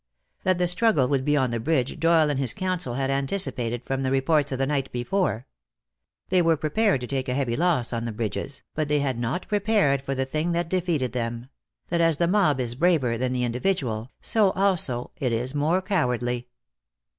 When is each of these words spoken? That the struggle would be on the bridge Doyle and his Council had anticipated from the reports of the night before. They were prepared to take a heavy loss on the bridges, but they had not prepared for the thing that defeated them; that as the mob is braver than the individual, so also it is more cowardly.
That 0.41 0.57
the 0.57 0.65
struggle 0.65 1.07
would 1.09 1.23
be 1.23 1.37
on 1.37 1.51
the 1.51 1.59
bridge 1.59 1.99
Doyle 1.99 2.31
and 2.31 2.39
his 2.39 2.55
Council 2.55 2.95
had 2.95 3.11
anticipated 3.11 3.83
from 3.85 4.01
the 4.01 4.09
reports 4.09 4.51
of 4.51 4.57
the 4.57 4.65
night 4.65 4.91
before. 4.91 5.45
They 6.29 6.41
were 6.41 6.57
prepared 6.57 7.01
to 7.01 7.05
take 7.07 7.29
a 7.29 7.35
heavy 7.35 7.55
loss 7.55 7.93
on 7.93 8.05
the 8.05 8.11
bridges, 8.11 8.63
but 8.73 8.87
they 8.87 9.01
had 9.01 9.19
not 9.19 9.47
prepared 9.47 10.01
for 10.01 10.15
the 10.15 10.25
thing 10.25 10.53
that 10.53 10.69
defeated 10.69 11.11
them; 11.13 11.49
that 11.89 12.01
as 12.01 12.17
the 12.17 12.25
mob 12.27 12.59
is 12.59 12.73
braver 12.73 13.15
than 13.15 13.31
the 13.31 13.43
individual, 13.43 14.09
so 14.21 14.49
also 14.53 15.11
it 15.17 15.31
is 15.31 15.53
more 15.53 15.83
cowardly. 15.83 16.47